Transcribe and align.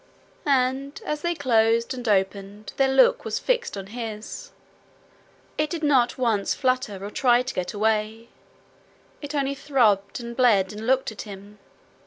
And 0.47 0.99
as 1.05 1.21
they 1.21 1.35
closed 1.35 1.93
and 1.93 2.07
opened, 2.09 2.73
their 2.77 2.87
look 2.91 3.23
was 3.23 3.37
fixed 3.37 3.77
on 3.77 3.85
his. 3.93 4.51
It 5.59 5.69
did 5.69 5.83
not 5.83 6.17
once 6.17 6.55
flutter 6.55 7.05
or 7.05 7.11
try 7.11 7.43
to 7.43 7.53
get 7.53 7.71
away; 7.75 8.29
it 9.21 9.35
only 9.35 9.53
throbbed 9.53 10.19
and 10.19 10.35
bled 10.35 10.73
and 10.73 10.87
looked 10.87 11.11
at 11.11 11.21
him. 11.21 11.59